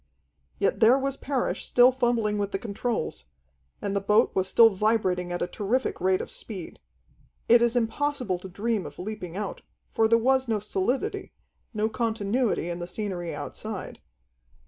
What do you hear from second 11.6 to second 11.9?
no